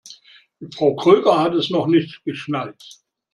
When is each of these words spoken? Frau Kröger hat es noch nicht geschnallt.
Frau 0.73 0.95
Kröger 0.95 1.37
hat 1.39 1.53
es 1.53 1.69
noch 1.69 1.85
nicht 1.85 2.23
geschnallt. 2.25 2.83